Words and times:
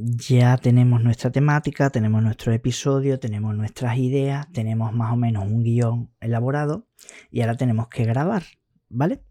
ya 0.00 0.56
tenemos 0.56 1.02
nuestra 1.02 1.30
temática, 1.30 1.90
tenemos 1.90 2.22
nuestro 2.22 2.52
episodio, 2.52 3.18
tenemos 3.18 3.54
nuestras 3.54 3.98
ideas, 3.98 4.50
tenemos 4.52 4.92
más 4.92 5.12
o 5.12 5.16
menos 5.16 5.44
un 5.44 5.62
guion 5.62 6.10
elaborado 6.20 6.86
y 7.30 7.42
ahora 7.42 7.56
tenemos 7.56 7.88
que 7.88 8.04
grabar, 8.04 8.44
¿vale? 8.88 9.22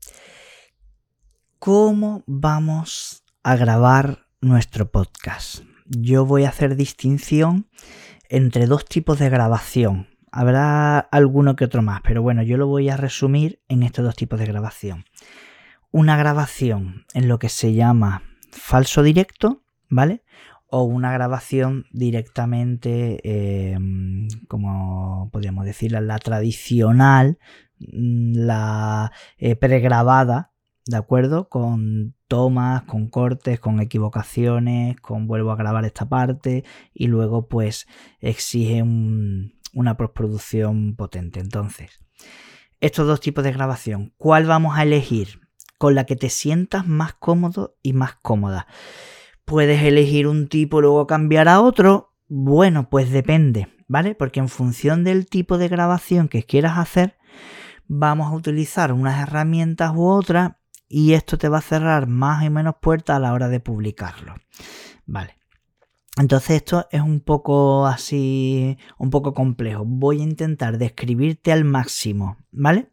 ¿Cómo 1.58 2.24
vamos 2.28 3.24
a 3.44 3.56
grabar 3.56 4.28
nuestro 4.40 4.92
podcast? 4.92 5.64
Yo 5.88 6.26
voy 6.26 6.46
a 6.46 6.50
hacer 6.50 6.76
distinción 6.76 7.68
entre 8.30 8.68
dos 8.68 8.86
tipos 8.86 9.18
de 9.18 9.30
grabación. 9.30 10.08
Habrá 10.32 11.00
alguno 11.00 11.56
que 11.56 11.66
otro 11.66 11.82
más, 11.82 12.02
pero 12.04 12.22
bueno, 12.22 12.44
yo 12.44 12.58
lo 12.58 12.68
voy 12.68 12.90
a 12.90 12.98
resumir 12.98 13.62
en 13.68 13.84
estos 13.84 14.06
dos 14.06 14.16
tipos 14.16 14.40
de 14.40 14.46
grabación. 14.46 15.06
Una 15.92 16.18
grabación 16.18 17.06
en 17.14 17.28
lo 17.28 17.40
que 17.40 17.50
se 17.50 17.74
llama 17.74 18.24
falso 18.52 19.04
directo, 19.04 19.64
¿vale? 19.90 20.24
O 20.72 20.84
una 20.84 21.12
grabación 21.12 21.86
directamente, 21.92 23.20
em, 23.74 24.28
como 24.48 25.30
podríamos 25.32 25.66
decir, 25.66 25.92
la 25.92 26.18
tradicional, 26.18 27.38
mm, 27.80 28.34
la 28.36 29.12
eh, 29.38 29.56
pregrabada, 29.56 30.52
¿de 30.86 30.98
acuerdo? 30.98 31.50
Con 31.50 32.16
tomas, 32.28 32.84
con 32.84 33.10
cortes, 33.10 33.60
con 33.60 33.82
equivocaciones, 33.82 34.96
con 35.02 35.28
vuelvo 35.28 35.52
a 35.52 35.58
grabar 35.58 35.84
esta 35.86 36.08
parte 36.08 36.64
y 36.94 37.08
luego 37.08 37.48
pues 37.48 37.88
exige 38.20 38.82
una 38.82 39.98
postproducción 39.98 40.96
potente. 40.96 41.40
Entonces, 41.40 42.00
estos 42.80 43.06
dos 43.06 43.20
tipos 43.20 43.44
de 43.44 43.52
grabación, 43.52 44.14
¿cuál 44.18 44.46
vamos 44.46 44.78
a 44.78 44.84
elegir? 44.84 45.42
Con 45.78 45.94
la 45.94 46.06
que 46.06 46.16
te 46.16 46.30
sientas 46.30 46.88
más 46.88 47.14
cómodo 47.14 47.76
y 47.84 47.94
más 47.94 48.16
cómoda. 48.22 48.68
Puedes 49.46 49.82
elegir 49.84 50.28
un 50.28 50.48
tipo 50.48 50.80
y 50.80 50.82
luego 50.84 51.08
cambiar 51.08 51.48
a 51.48 51.62
otro. 51.62 52.14
Bueno, 52.28 52.90
pues 52.90 53.12
depende, 53.12 53.68
¿vale? 53.88 54.16
Porque 54.16 54.40
en 54.40 54.50
función 54.50 55.04
del 55.04 55.26
tipo 55.26 55.58
de 55.58 55.68
grabación 55.68 56.28
que 56.28 56.44
quieras 56.44 56.78
hacer, 56.78 57.18
vamos 57.88 58.32
a 58.32 58.36
utilizar 58.36 58.94
unas 58.94 59.22
herramientas 59.22 59.92
u 59.96 60.06
otras 60.06 60.54
y 60.88 61.14
esto 61.14 61.38
te 61.38 61.50
va 61.50 61.60
a 61.60 61.62
cerrar 61.62 62.08
más 62.08 62.44
y 62.44 62.50
menos 62.50 62.76
puertas 62.82 63.18
a 63.18 63.20
la 63.20 63.34
hora 63.34 63.50
de 63.50 63.60
publicarlo. 63.60 64.36
Vale. 65.06 65.38
Entonces 66.18 66.58
esto 66.58 66.88
es 66.92 67.02
un 67.02 67.22
poco 67.22 67.88
así, 67.88 68.78
un 68.98 69.10
poco 69.10 69.34
complejo. 69.34 69.84
Voy 69.86 70.20
a 70.20 70.24
intentar 70.24 70.78
describirte 70.78 71.52
al 71.52 71.64
máximo, 71.64 72.38
¿vale? 72.52 72.92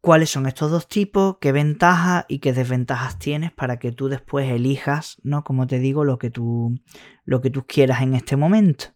¿Cuáles 0.00 0.30
son 0.30 0.46
estos 0.46 0.70
dos 0.70 0.88
tipos? 0.88 1.36
¿Qué 1.40 1.52
ventajas 1.52 2.24
y 2.26 2.38
qué 2.38 2.54
desventajas 2.54 3.18
tienes 3.18 3.52
para 3.52 3.78
que 3.78 3.92
tú 3.92 4.08
después 4.08 4.50
elijas, 4.50 5.18
¿no? 5.22 5.44
Como 5.44 5.66
te 5.66 5.78
digo, 5.78 6.04
lo 6.04 6.18
que 6.18 6.30
tú, 6.30 6.80
lo 7.24 7.42
que 7.42 7.50
tú 7.50 7.66
quieras 7.66 8.00
en 8.00 8.14
este 8.14 8.36
momento, 8.36 8.86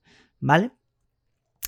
¿vale? 0.40 0.72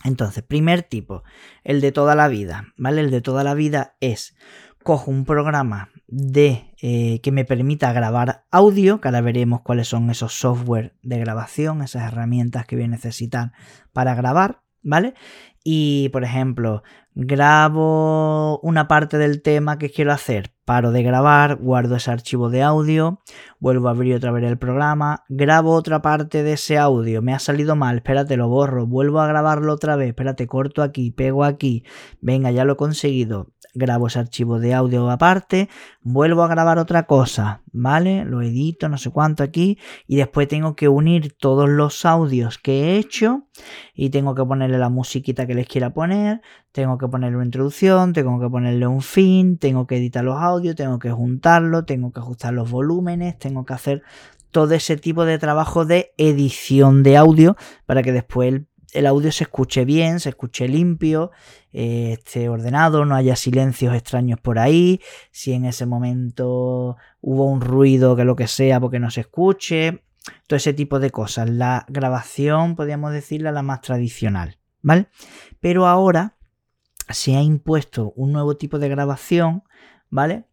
Entonces, 0.05 0.42
primer 0.42 0.83
tipo, 0.83 1.23
el 1.64 1.81
de 1.83 1.92
toda 1.92 2.14
la 2.14 2.29
vida, 2.29 2.73
¿vale? 2.79 3.03
El 3.03 3.11
de 3.11 3.20
toda 3.20 3.45
la 3.45 3.55
vida 3.55 3.97
es 4.01 4.37
cojo 4.83 5.11
un 5.11 5.25
programa 5.25 5.91
de 6.07 6.75
eh, 6.81 7.20
que 7.20 7.33
me 7.33 7.45
permita 7.45 7.92
grabar 7.92 8.45
audio, 8.51 9.01
que 9.01 9.09
ahora 9.09 9.20
veremos 9.20 9.62
cuáles 9.62 9.89
son 9.89 10.09
esos 10.11 10.33
software 10.33 10.95
de 11.03 11.19
grabación, 11.19 11.83
esas 11.83 12.05
herramientas 12.05 12.67
que 12.67 12.77
voy 12.77 12.84
a 12.84 12.89
necesitar 12.89 13.53
para 13.92 14.14
grabar, 14.14 14.62
¿vale? 14.83 15.14
Y 15.69 16.11
por 16.11 16.22
ejemplo, 16.22 16.84
grabo 17.17 18.61
una 18.61 18.86
parte 18.86 19.19
del 19.19 19.42
tema 19.42 19.78
que 19.78 19.91
quiero 19.91 20.12
hacer, 20.12 20.53
paro 20.64 20.92
de 20.92 21.03
grabar, 21.03 21.56
guardo 21.56 21.97
ese 21.97 22.12
archivo 22.12 22.50
de 22.50 22.62
audio, 22.62 23.20
vuelvo 23.58 23.89
a 23.89 23.91
abrir 23.91 24.14
otra 24.14 24.31
vez 24.31 24.45
el 24.45 24.58
programa, 24.58 25.25
grabo 25.28 25.73
otra 25.73 26.03
parte 26.03 26.45
de 26.45 26.53
ese 26.53 26.78
audio, 26.78 27.20
me 27.20 27.34
ha 27.34 27.41
salido 27.41 27.75
mal, 27.75 27.97
espérate, 27.97 28.36
lo 28.36 28.48
borro, 28.48 28.86
vuelvo 28.86 29.19
a 29.19 29.27
grabarlo 29.27 29.73
otra 29.73 29.97
vez, 29.97 30.11
espérate, 30.11 30.47
corto 30.47 30.84
aquí, 30.84 31.11
pego 31.11 31.42
aquí, 31.42 31.83
venga, 32.20 32.53
ya 32.53 32.64
lo 32.64 32.75
he 32.75 32.77
conseguido, 32.77 33.48
grabo 33.77 34.07
ese 34.07 34.19
archivo 34.19 34.59
de 34.59 34.75
audio 34.75 35.11
aparte, 35.11 35.69
vuelvo 36.03 36.42
a 36.42 36.48
grabar 36.48 36.79
otra 36.79 37.05
cosa, 37.05 37.63
¿vale? 37.73 38.25
Lo 38.25 38.42
edito, 38.42 38.89
no 38.89 38.98
sé 38.98 39.11
cuánto 39.11 39.42
aquí, 39.42 39.79
y 40.07 40.17
después 40.17 40.48
tengo 40.48 40.75
que 40.75 40.89
unir 40.89 41.37
todos 41.39 41.69
los 41.69 42.05
audios 42.05 42.59
que 42.59 42.85
he 42.85 42.97
hecho 42.97 43.47
y 43.95 44.11
tengo 44.11 44.35
que 44.35 44.45
ponerle 44.45 44.79
la 44.79 44.89
musiquita 44.89 45.47
que 45.47 45.55
les 45.55 45.69
quiera 45.69 45.92
poner, 45.92 46.41
tengo 46.73 46.98
que 46.98 47.07
ponerle 47.09 47.37
una 47.37 47.47
introducción, 47.47 48.13
tengo 48.13 48.41
que 48.41 48.48
ponerle 48.48 48.87
un 48.87 49.03
fin, 49.03 49.59
tengo 49.59 49.87
que 49.87 49.97
editar 49.97 50.25
los 50.25 50.41
audios, 50.41 50.75
tengo 50.75 50.98
que 50.98 51.11
juntarlo, 51.11 51.85
tengo 51.85 52.13
que 52.13 52.20
ajustar 52.20 52.55
los 52.55 52.70
volúmenes, 52.70 53.39
tengo 53.39 53.64
que 53.64 53.75
hacer 53.75 54.03
todo 54.51 54.75
ese 54.75 54.97
tipo 54.97 55.25
de 55.27 55.39
trabajo 55.39 55.85
de 55.85 56.14
edición 56.17 57.03
de 57.03 57.17
audio 57.19 57.57
para 57.85 58.03
que 58.03 58.13
después 58.13 58.48
el 58.48 58.67
el 58.92 59.07
audio 59.07 59.33
se 59.33 59.45
escuche 59.45 59.85
bien, 59.85 60.20
se 60.20 60.30
escuche 60.30 60.69
limpio, 60.69 61.30
eh, 61.73 62.13
esté 62.13 62.48
ordenado, 62.48 63.05
no 63.05 63.14
haya 63.14 63.36
silencios 63.36 63.95
extraños 63.95 64.41
por 64.41 64.58
ahí, 64.58 65.01
si 65.30 65.52
en 65.52 65.64
ese 65.64 65.86
momento 65.86 66.96
hubo 67.20 67.45
un 67.46 67.61
ruido 67.61 68.17
que 68.17 68.25
lo 68.25 68.36
que 68.36 68.46
sea 68.46 68.80
porque 68.80 68.98
no 68.98 69.11
se 69.11 69.20
escuche, 69.23 70.02
todo 70.46 70.57
ese 70.57 70.73
tipo 70.73 70.98
de 70.98 71.11
cosas. 71.11 71.51
La 71.51 71.85
grabación, 71.89 72.77
podríamos 72.77 73.13
decirla, 73.13 73.52
la 73.52 73.63
más 73.63 73.80
tradicional, 73.80 74.58
¿vale? 74.83 75.08
Pero 75.61 75.86
ahora 75.86 76.36
se 77.08 77.36
ha 77.36 77.42
impuesto 77.42 78.13
un 78.17 78.33
nuevo 78.33 78.57
tipo 78.57 78.79
de 78.79 78.89
grabación, 78.89 79.63
¿vale? 80.11 80.45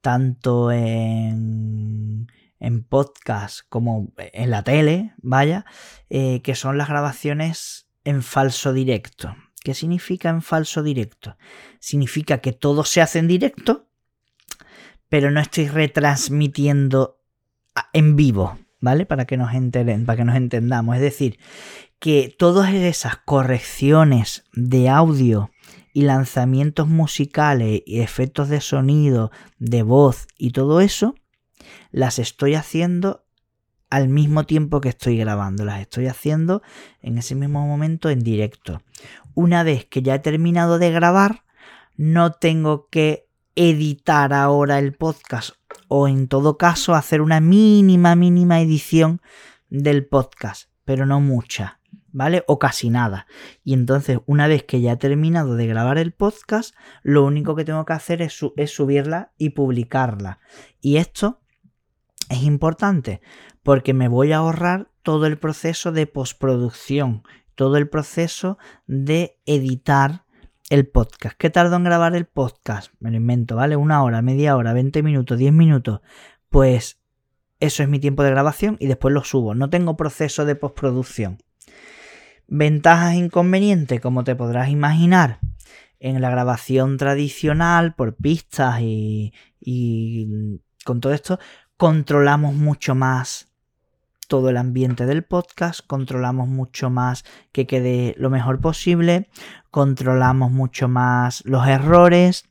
Tanto 0.00 0.70
en 0.70 2.26
en 2.60 2.84
podcast 2.84 3.60
como 3.68 4.12
en 4.16 4.50
la 4.50 4.62
tele, 4.62 5.14
vaya, 5.18 5.64
eh, 6.10 6.40
que 6.42 6.54
son 6.54 6.78
las 6.78 6.88
grabaciones 6.88 7.88
en 8.04 8.22
falso 8.22 8.72
directo. 8.72 9.34
¿Qué 9.62 9.74
significa 9.74 10.28
en 10.28 10.42
falso 10.42 10.82
directo? 10.82 11.36
Significa 11.80 12.38
que 12.38 12.52
todo 12.52 12.84
se 12.84 13.00
hace 13.00 13.18
en 13.18 13.28
directo, 13.28 13.88
pero 15.08 15.30
no 15.30 15.40
estoy 15.40 15.68
retransmitiendo 15.68 17.20
en 17.92 18.16
vivo, 18.16 18.58
¿vale? 18.80 19.06
Para 19.06 19.24
que 19.24 19.36
nos 19.36 19.50
para 20.04 20.16
que 20.16 20.24
nos 20.24 20.36
entendamos. 20.36 20.96
Es 20.96 21.02
decir, 21.02 21.38
que 21.98 22.34
todas 22.38 22.72
esas 22.74 23.16
correcciones 23.16 24.44
de 24.52 24.90
audio 24.90 25.50
y 25.94 26.02
lanzamientos 26.02 26.88
musicales 26.88 27.82
y 27.86 28.00
efectos 28.00 28.50
de 28.50 28.60
sonido, 28.60 29.30
de 29.58 29.82
voz 29.82 30.26
y 30.36 30.50
todo 30.50 30.82
eso, 30.82 31.14
las 31.90 32.18
estoy 32.18 32.54
haciendo 32.54 33.24
al 33.90 34.08
mismo 34.08 34.44
tiempo 34.44 34.80
que 34.80 34.88
estoy 34.88 35.16
grabando, 35.18 35.64
las 35.64 35.80
estoy 35.80 36.08
haciendo 36.08 36.62
en 37.00 37.18
ese 37.18 37.34
mismo 37.34 37.66
momento 37.66 38.10
en 38.10 38.20
directo. 38.20 38.82
Una 39.34 39.62
vez 39.62 39.84
que 39.84 40.02
ya 40.02 40.16
he 40.16 40.18
terminado 40.18 40.78
de 40.78 40.90
grabar, 40.90 41.44
no 41.96 42.32
tengo 42.32 42.88
que 42.88 43.28
editar 43.54 44.32
ahora 44.32 44.80
el 44.80 44.94
podcast 44.94 45.50
o 45.88 46.08
en 46.08 46.26
todo 46.26 46.58
caso 46.58 46.94
hacer 46.94 47.20
una 47.20 47.40
mínima, 47.40 48.16
mínima 48.16 48.60
edición 48.60 49.20
del 49.70 50.06
podcast, 50.06 50.70
pero 50.84 51.06
no 51.06 51.20
mucha, 51.20 51.78
¿vale? 52.10 52.42
O 52.48 52.58
casi 52.58 52.90
nada. 52.90 53.26
Y 53.62 53.74
entonces, 53.74 54.18
una 54.26 54.48
vez 54.48 54.64
que 54.64 54.80
ya 54.80 54.92
he 54.92 54.96
terminado 54.96 55.54
de 55.56 55.66
grabar 55.66 55.98
el 55.98 56.12
podcast, 56.12 56.74
lo 57.02 57.24
único 57.24 57.54
que 57.54 57.64
tengo 57.64 57.84
que 57.84 57.92
hacer 57.92 58.22
es, 58.22 58.40
es 58.56 58.70
subirla 58.72 59.32
y 59.38 59.50
publicarla. 59.50 60.40
Y 60.80 60.96
esto 60.96 61.40
es 62.28 62.42
importante 62.42 63.20
porque 63.62 63.94
me 63.94 64.08
voy 64.08 64.32
a 64.32 64.38
ahorrar 64.38 64.90
todo 65.02 65.26
el 65.26 65.38
proceso 65.38 65.92
de 65.92 66.06
postproducción, 66.06 67.22
todo 67.54 67.76
el 67.76 67.88
proceso 67.88 68.58
de 68.86 69.38
editar 69.46 70.24
el 70.70 70.86
podcast. 70.86 71.36
¿Qué 71.36 71.50
tardo 71.50 71.76
en 71.76 71.84
grabar 71.84 72.14
el 72.14 72.26
podcast? 72.26 72.92
Me 73.00 73.10
lo 73.10 73.16
invento, 73.16 73.56
¿vale? 73.56 73.76
Una 73.76 74.02
hora, 74.02 74.22
media 74.22 74.56
hora, 74.56 74.72
20 74.72 75.02
minutos, 75.02 75.38
10 75.38 75.52
minutos. 75.52 76.00
Pues 76.48 77.00
eso 77.60 77.82
es 77.82 77.88
mi 77.88 77.98
tiempo 77.98 78.22
de 78.22 78.30
grabación 78.30 78.76
y 78.80 78.86
después 78.86 79.12
lo 79.12 79.24
subo. 79.24 79.54
No 79.54 79.70
tengo 79.70 79.96
proceso 79.96 80.44
de 80.44 80.56
postproducción. 80.56 81.38
Ventajas 82.46 83.14
e 83.14 83.18
inconvenientes, 83.18 84.00
como 84.00 84.24
te 84.24 84.36
podrás 84.36 84.68
imaginar, 84.68 85.40
en 85.98 86.20
la 86.20 86.30
grabación 86.30 86.98
tradicional 86.98 87.94
por 87.94 88.16
pistas 88.16 88.80
y, 88.80 89.32
y 89.60 90.60
con 90.84 91.00
todo 91.00 91.14
esto, 91.14 91.38
controlamos 91.76 92.54
mucho 92.54 92.94
más 92.94 93.48
todo 94.28 94.48
el 94.50 94.56
ambiente 94.56 95.06
del 95.06 95.22
podcast, 95.22 95.80
controlamos 95.86 96.48
mucho 96.48 96.90
más 96.90 97.24
que 97.52 97.66
quede 97.66 98.14
lo 98.18 98.30
mejor 98.30 98.60
posible, 98.60 99.28
controlamos 99.70 100.50
mucho 100.50 100.88
más 100.88 101.42
los 101.44 101.66
errores, 101.66 102.48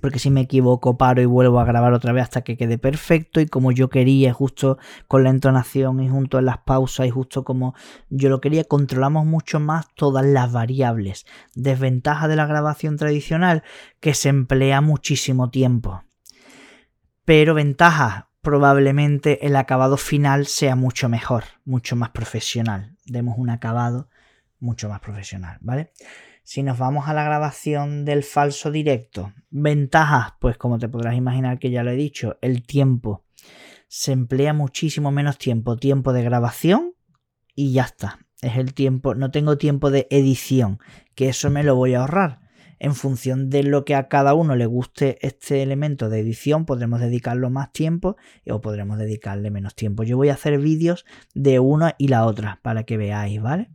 porque 0.00 0.18
si 0.18 0.30
me 0.30 0.42
equivoco 0.42 0.98
paro 0.98 1.22
y 1.22 1.24
vuelvo 1.24 1.60
a 1.60 1.64
grabar 1.64 1.94
otra 1.94 2.12
vez 2.12 2.24
hasta 2.24 2.42
que 2.42 2.56
quede 2.56 2.76
perfecto 2.76 3.40
y 3.40 3.46
como 3.46 3.72
yo 3.72 3.88
quería, 3.88 4.34
justo 4.34 4.76
con 5.08 5.24
la 5.24 5.30
entonación 5.30 6.02
y 6.02 6.08
junto 6.10 6.38
en 6.38 6.44
las 6.44 6.58
pausas 6.58 7.06
y 7.06 7.10
justo 7.10 7.42
como 7.42 7.74
yo 8.10 8.28
lo 8.28 8.40
quería, 8.40 8.64
controlamos 8.64 9.24
mucho 9.24 9.60
más 9.60 9.86
todas 9.94 10.26
las 10.26 10.52
variables. 10.52 11.24
Desventaja 11.54 12.28
de 12.28 12.36
la 12.36 12.46
grabación 12.46 12.98
tradicional, 12.98 13.62
que 14.00 14.12
se 14.12 14.28
emplea 14.28 14.82
muchísimo 14.82 15.48
tiempo. 15.48 16.04
Pero 17.24 17.54
ventaja, 17.54 18.28
probablemente 18.44 19.44
el 19.44 19.56
acabado 19.56 19.96
final 19.96 20.46
sea 20.46 20.76
mucho 20.76 21.08
mejor, 21.08 21.42
mucho 21.64 21.96
más 21.96 22.10
profesional. 22.10 22.96
Demos 23.06 23.36
un 23.36 23.50
acabado 23.50 24.08
mucho 24.60 24.88
más 24.88 25.00
profesional, 25.00 25.58
¿vale? 25.60 25.90
Si 26.44 26.62
nos 26.62 26.78
vamos 26.78 27.08
a 27.08 27.14
la 27.14 27.24
grabación 27.24 28.04
del 28.04 28.22
falso 28.22 28.70
directo, 28.70 29.32
ventajas, 29.50 30.34
pues 30.40 30.56
como 30.56 30.78
te 30.78 30.88
podrás 30.88 31.16
imaginar 31.16 31.58
que 31.58 31.70
ya 31.70 31.82
lo 31.82 31.90
he 31.90 31.96
dicho, 31.96 32.38
el 32.42 32.64
tiempo. 32.64 33.24
Se 33.88 34.12
emplea 34.12 34.52
muchísimo 34.52 35.10
menos 35.10 35.38
tiempo, 35.38 35.76
tiempo 35.76 36.12
de 36.12 36.22
grabación 36.22 36.92
y 37.54 37.72
ya 37.72 37.82
está. 37.82 38.20
Es 38.42 38.56
el 38.58 38.74
tiempo, 38.74 39.14
no 39.14 39.30
tengo 39.30 39.58
tiempo 39.58 39.90
de 39.90 40.06
edición, 40.10 40.78
que 41.14 41.30
eso 41.30 41.50
me 41.50 41.64
lo 41.64 41.76
voy 41.76 41.94
a 41.94 42.00
ahorrar. 42.00 42.43
En 42.78 42.94
función 42.94 43.50
de 43.50 43.62
lo 43.62 43.84
que 43.84 43.94
a 43.94 44.08
cada 44.08 44.34
uno 44.34 44.56
le 44.56 44.66
guste 44.66 45.18
este 45.26 45.62
elemento 45.62 46.08
de 46.08 46.20
edición, 46.20 46.64
podremos 46.64 47.00
dedicarlo 47.00 47.50
más 47.50 47.72
tiempo 47.72 48.16
o 48.48 48.60
podremos 48.60 48.98
dedicarle 48.98 49.50
menos 49.50 49.74
tiempo. 49.74 50.02
Yo 50.02 50.16
voy 50.16 50.28
a 50.28 50.34
hacer 50.34 50.58
vídeos 50.58 51.04
de 51.34 51.58
una 51.58 51.94
y 51.98 52.08
la 52.08 52.26
otra 52.26 52.60
para 52.62 52.84
que 52.84 52.96
veáis, 52.96 53.40
¿vale? 53.40 53.70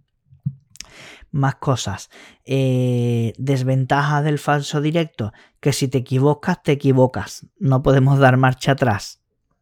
más 1.32 1.56
cosas. 1.56 2.10
Eh, 2.46 3.34
desventajas 3.38 4.24
del 4.24 4.40
falso 4.40 4.82
directo, 4.82 5.32
que 5.60 5.74
si 5.74 5.88
te 5.88 6.00
equivocas, 6.00 6.62
te 6.64 6.72
equivocas. 6.72 7.46
No 7.60 7.84
podemos 7.84 8.20
dar 8.20 8.38
marcha 8.38 8.74
atrás. 8.74 9.22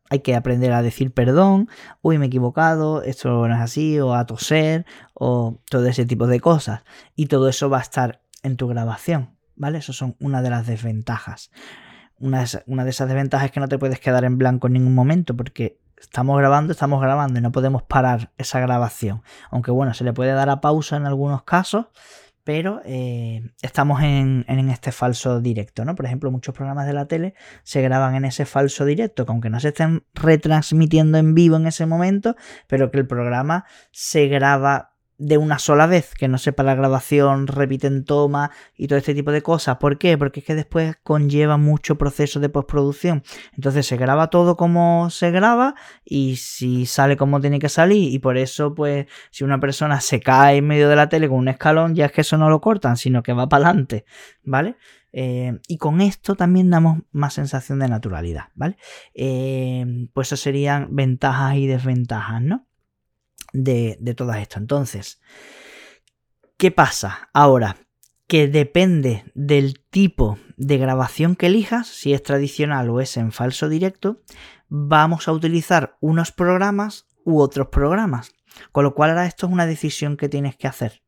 Hay 0.10 0.20
que 0.20 0.36
aprender 0.36 0.72
a 0.72 0.82
decir 0.82 1.14
perdón, 1.14 1.70
uy, 2.02 2.18
me 2.18 2.26
he 2.26 2.28
equivocado, 2.28 3.02
esto 3.04 3.30
no 3.30 3.54
es 3.54 3.60
así, 3.60 4.00
o 4.00 4.14
a 4.14 4.26
toser, 4.26 4.86
o 5.14 5.60
todo 5.70 5.86
ese 5.88 6.06
tipo 6.06 6.28
de 6.28 6.40
cosas. 6.40 6.84
Y 7.16 7.26
todo 7.26 7.50
eso 7.50 7.70
va 7.70 7.80
a 7.80 7.82
estar 7.82 8.22
en 8.44 8.58
tu 8.58 8.68
grabación, 8.68 9.38
¿vale? 9.56 9.80
Eso 9.80 9.94
son 9.94 10.16
una 10.20 10.42
de 10.42 10.50
las 10.50 10.68
desventajas. 10.68 11.52
Una 12.20 12.40
de, 12.44 12.90
esas 12.90 13.08
desventajas 13.08 13.46
es 13.46 13.52
que 13.52 13.60
no 13.60 13.68
te 13.68 13.78
puedes 13.78 14.00
quedar 14.00 14.24
en 14.24 14.38
blanco 14.38 14.68
en 14.68 14.74
ningún 14.74 14.96
momento, 14.96 15.36
porque 15.36 15.80
estamos 15.98 16.38
grabando, 16.38 16.72
estamos 16.72 17.02
grabando 17.02 17.40
y 17.40 17.42
no 17.42 17.52
podemos 17.52 17.84
parar 17.84 18.32
esa 18.38 18.60
grabación. 18.60 19.22
Aunque 19.52 19.72
bueno, 19.72 19.94
se 19.94 20.04
le 20.04 20.14
puede 20.14 20.34
dar 20.34 20.50
a 20.50 20.62
pausa 20.62 20.98
en 20.98 21.06
algunos 21.06 21.44
casos, 21.44 21.88
pero 22.44 22.82
eh, 22.86 23.52
estamos 23.62 24.02
en, 24.02 24.46
en, 24.48 24.70
este 24.70 24.92
falso 24.92 25.42
directo, 25.42 25.84
¿no? 25.84 25.96
Por 25.96 26.06
ejemplo, 26.06 26.32
muchos 26.32 26.56
programas 26.56 26.88
de 26.88 26.94
la 26.94 27.06
tele 27.06 27.34
se 27.64 27.82
graban 27.82 28.16
en 28.16 28.24
ese 28.24 28.46
falso 28.46 28.86
directo, 28.86 29.26
que 29.26 29.32
aunque 29.32 29.50
no 29.50 29.60
se 29.60 29.68
estén 29.68 30.06
retransmitiendo 30.14 31.18
en 31.18 31.36
vivo 31.36 31.58
en 31.58 31.68
ese 31.68 31.86
momento, 31.86 32.36
pero 32.68 32.90
que 32.90 33.00
el 33.00 33.06
programa 33.06 33.66
se 33.92 34.28
graba 34.28 34.97
de 35.18 35.38
una 35.38 35.58
sola 35.60 35.88
vez, 35.88 36.14
que 36.14 36.28
no 36.28 36.38
sepa 36.38 36.64
la 36.64 36.76
grabación, 36.76 37.48
repiten 37.48 38.06
toma 38.06 38.52
y 38.76 38.88
todo 38.88 39.00
este 39.00 39.16
tipo 39.16 39.32
de 39.32 39.42
cosas. 39.42 39.78
¿Por 39.78 39.98
qué? 39.98 40.18
Porque 40.18 40.42
es 40.42 40.46
que 40.46 40.56
después 40.56 40.96
conlleva 41.04 41.58
mucho 41.58 41.98
proceso 41.98 42.40
de 42.40 42.50
postproducción. 42.50 43.24
Entonces 43.56 43.88
se 43.88 43.98
graba 43.98 44.30
todo 44.30 44.56
como 44.56 45.10
se 45.10 45.32
graba 45.32 45.76
y 46.06 46.36
si 46.38 46.86
sale 46.86 47.18
como 47.18 47.42
tiene 47.42 47.60
que 47.60 47.70
salir 47.70 48.14
y 48.14 48.20
por 48.20 48.38
eso 48.38 48.76
pues 48.76 49.08
si 49.32 49.44
una 49.44 49.60
persona 49.60 50.02
se 50.02 50.20
cae 50.20 50.58
en 50.58 50.68
medio 50.68 50.90
de 50.90 50.96
la 50.96 51.10
tele 51.10 51.28
con 51.28 51.40
un 51.40 51.48
escalón 51.48 51.96
ya 51.96 52.06
es 52.06 52.12
que 52.12 52.22
eso 52.22 52.38
no 52.38 52.50
lo 52.50 52.62
cortan, 52.62 52.98
sino 52.98 53.24
que 53.24 53.34
va 53.34 53.50
para 53.50 53.66
adelante, 53.66 54.06
¿vale? 54.44 54.76
Eh, 55.14 55.60
y 55.68 55.78
con 55.78 56.02
esto 56.02 56.36
también 56.36 56.70
damos 56.70 57.00
más 57.12 57.34
sensación 57.34 57.80
de 57.80 57.88
naturalidad, 57.88 58.50
¿vale? 58.54 58.78
Eh, 59.16 60.08
pues 60.14 60.28
eso 60.28 60.38
serían 60.38 60.96
ventajas 60.96 61.56
y 61.56 61.66
desventajas, 61.66 62.42
¿no? 62.42 62.67
De, 63.58 63.98
de 64.00 64.14
todas 64.14 64.38
esto. 64.38 64.60
Entonces, 64.60 65.20
¿qué 66.58 66.72
pasa 66.72 67.30
ahora? 67.34 67.78
Que 68.28 68.48
depende 68.48 69.24
del 69.36 69.80
tipo 69.90 70.38
de 70.58 70.78
grabación 70.78 71.36
que 71.36 71.48
elijas, 71.48 71.88
si 71.88 72.14
es 72.14 72.22
tradicional 72.24 72.90
o 72.90 73.00
es 73.00 73.16
en 73.18 73.32
falso 73.32 73.70
directo, 73.70 74.22
vamos 74.68 75.28
a 75.28 75.32
utilizar 75.32 75.98
unos 76.02 76.32
programas 76.32 77.08
u 77.24 77.40
otros 77.40 77.68
programas. 77.68 78.32
Con 78.72 78.84
lo 78.84 78.94
cual 78.94 79.12
ahora 79.12 79.26
esto 79.26 79.48
es 79.48 79.54
una 79.54 79.66
decisión 79.66 80.18
que 80.18 80.30
tienes 80.30 80.56
que 80.56 80.68
hacer. 80.68 81.04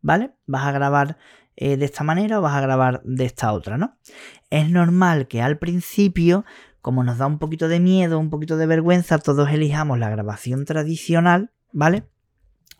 ¿Vale? 0.00 0.32
Vas 0.46 0.66
a 0.66 0.72
grabar 0.72 1.18
eh, 1.56 1.76
de 1.76 1.84
esta 1.84 2.04
manera 2.04 2.38
o 2.38 2.42
vas 2.42 2.54
a 2.54 2.60
grabar 2.60 3.02
de 3.04 3.24
esta 3.24 3.52
otra, 3.52 3.78
¿no? 3.78 3.96
Es 4.50 4.70
normal 4.70 5.26
que 5.26 5.42
al 5.42 5.58
principio, 5.58 6.44
como 6.80 7.02
nos 7.02 7.18
da 7.18 7.26
un 7.26 7.38
poquito 7.38 7.66
de 7.66 7.80
miedo, 7.80 8.18
un 8.18 8.30
poquito 8.30 8.56
de 8.56 8.66
vergüenza, 8.66 9.18
todos 9.18 9.50
elijamos 9.50 9.98
la 9.98 10.10
grabación 10.10 10.64
tradicional 10.64 11.50
¿vale? 11.72 12.04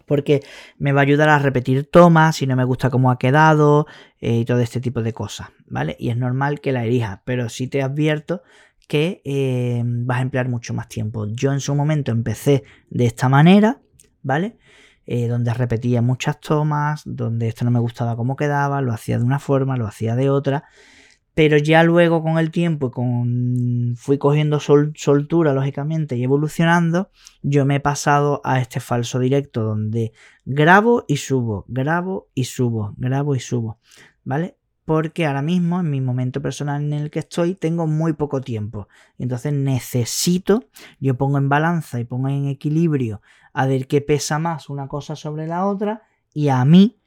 Porque 0.07 0.43
me 0.79 0.93
va 0.93 1.01
a 1.01 1.03
ayudar 1.03 1.29
a 1.29 1.39
repetir 1.39 1.91
tomas 1.91 2.37
si 2.37 2.47
no 2.47 2.57
me 2.57 2.65
gusta 2.65 2.91
cómo 2.91 3.11
ha 3.11 3.19
quedado 3.19 3.87
eh, 4.21 4.39
y 4.39 4.45
todo 4.45 4.61
este 4.61 4.81
tipo 4.81 5.03
de 5.03 5.13
cosas, 5.13 5.49
¿vale? 5.67 5.97
Y 5.99 6.11
es 6.11 6.17
normal 6.17 6.61
que 6.61 6.73
la 6.73 6.85
elijas, 6.85 7.21
pero 7.25 7.49
sí 7.49 7.69
te 7.69 7.83
advierto 7.83 8.43
que 8.89 9.21
eh, 9.25 9.83
vas 9.85 10.19
a 10.19 10.23
emplear 10.23 10.49
mucho 10.49 10.73
más 10.73 10.89
tiempo. 10.89 11.27
Yo 11.27 11.53
en 11.53 11.61
su 11.61 11.75
momento 11.75 12.11
empecé 12.11 12.65
de 12.89 13.05
esta 13.05 13.29
manera, 13.29 13.83
¿vale? 14.23 14.57
Eh, 15.05 15.29
donde 15.29 15.53
repetía 15.55 16.03
muchas 16.03 16.41
tomas, 16.41 17.03
donde 17.05 17.49
esto 17.49 17.65
no 17.65 17.71
me 17.71 17.79
gustaba 17.79 18.17
cómo 18.17 18.37
quedaba, 18.37 18.81
lo 18.81 18.93
hacía 18.93 19.19
de 19.19 19.25
una 19.25 19.39
forma, 19.39 19.77
lo 19.77 19.87
hacía 19.87 20.17
de 20.17 20.31
otra 20.31 20.65
pero 21.39 21.57
ya 21.57 21.85
luego 21.85 22.21
con 22.21 22.37
el 22.37 22.51
tiempo, 22.51 22.91
con 22.91 23.95
fui 23.97 24.19
cogiendo 24.19 24.59
soltura 24.59 25.53
lógicamente 25.53 26.17
y 26.17 26.25
evolucionando, 26.25 27.13
yo 27.43 27.65
me 27.65 27.77
he 27.77 27.81
pasado 27.81 28.41
a 28.43 28.61
este 28.61 28.81
falso 28.81 29.21
directo 29.21 29.63
donde 29.63 30.13
grabo 30.45 31.05
y 31.07 31.19
subo, 31.19 31.65
grabo 31.69 32.27
y 32.35 32.43
subo, 32.43 32.93
grabo 32.97 33.37
y 33.37 33.39
subo, 33.39 33.79
¿vale? 34.25 34.57
Porque 34.85 35.27
ahora 35.27 35.43
mismo, 35.43 35.79
en 35.79 35.91
mi 35.91 36.01
momento 36.01 36.43
personal 36.43 36.83
en 36.83 36.93
el 36.93 37.09
que 37.09 37.21
estoy, 37.21 37.55
tengo 37.55 37.87
muy 37.87 38.15
poco 38.15 38.41
tiempo. 38.41 38.89
Entonces 39.17 39.53
necesito, 39.53 40.65
yo 40.99 41.17
pongo 41.17 41.39
en 41.39 41.49
balanza 41.49 42.01
y 42.01 42.05
pongo 42.05 42.27
en 42.31 42.49
equilibrio 42.49 43.23
a 43.53 43.65
ver 43.69 43.87
qué 43.87 44.01
pesa 44.01 44.41
más 44.41 44.69
una 44.69 44.89
cosa 44.89 45.15
sobre 45.15 45.47
la 45.47 45.67
otra 45.67 46.03
y 46.35 46.49
a 46.49 46.65
mí, 46.65 46.99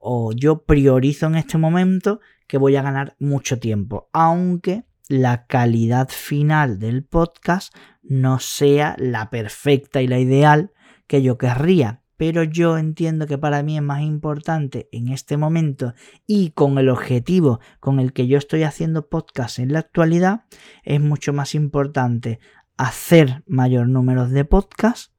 o 0.00 0.32
yo 0.32 0.64
priorizo 0.64 1.26
en 1.26 1.34
este 1.34 1.58
momento 1.58 2.20
que 2.46 2.58
voy 2.58 2.76
a 2.76 2.82
ganar 2.82 3.16
mucho 3.18 3.58
tiempo, 3.58 4.08
aunque 4.12 4.84
la 5.08 5.46
calidad 5.46 6.08
final 6.08 6.78
del 6.78 7.04
podcast 7.04 7.74
no 8.02 8.38
sea 8.38 8.96
la 8.98 9.30
perfecta 9.30 10.02
y 10.02 10.06
la 10.06 10.18
ideal 10.18 10.72
que 11.06 11.22
yo 11.22 11.38
querría. 11.38 12.02
Pero 12.16 12.44
yo 12.44 12.78
entiendo 12.78 13.26
que 13.26 13.38
para 13.38 13.62
mí 13.62 13.76
es 13.76 13.82
más 13.82 14.02
importante 14.02 14.88
en 14.92 15.08
este 15.08 15.36
momento 15.36 15.94
y 16.26 16.50
con 16.50 16.78
el 16.78 16.88
objetivo 16.88 17.60
con 17.80 17.98
el 17.98 18.12
que 18.12 18.28
yo 18.28 18.38
estoy 18.38 18.62
haciendo 18.62 19.08
podcast 19.08 19.58
en 19.58 19.72
la 19.72 19.80
actualidad, 19.80 20.44
es 20.84 21.00
mucho 21.00 21.32
más 21.32 21.54
importante 21.54 22.38
hacer 22.76 23.42
mayor 23.46 23.88
número 23.88 24.28
de 24.28 24.44
podcasts, 24.44 25.12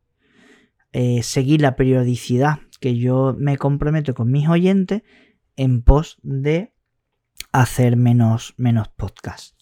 eh, 0.94 1.22
seguir 1.24 1.62
la 1.62 1.75
periodicidad 1.75 2.60
que 2.79 2.98
yo 2.98 3.36
me 3.38 3.58
comprometo 3.58 4.13
con 4.13 4.32
mis 4.32 4.48
oyentes 4.48 5.03
en 5.58 5.82
pos 5.82 6.17
de 6.24 6.75
hacer 7.51 7.96
menos, 7.96 8.54
menos 8.58 8.88
podcast. 8.89 9.54